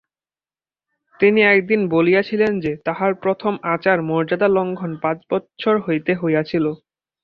তিনি 1.19 1.39
একদিন 1.47 1.81
বলিয়াছিলেন 1.89 2.53
যে, 2.59 2.71
তাঁহার 2.85 3.11
প্রথম 3.15 3.53
আচার-মর্যাদালঙ্ঘন 3.65 4.91
পাঁচ 5.01 5.17
বৎসর 5.29 5.75
বয়সে 5.85 6.13
হইয়াছিল। 6.21 6.65